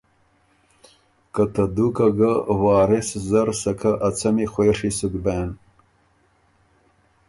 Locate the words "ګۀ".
2.17-2.33